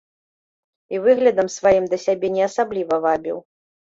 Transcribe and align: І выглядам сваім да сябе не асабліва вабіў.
І 0.95 1.01
выглядам 1.05 1.51
сваім 1.57 1.85
да 1.91 1.97
сябе 2.05 2.27
не 2.37 2.43
асабліва 2.49 2.95
вабіў. 3.07 3.37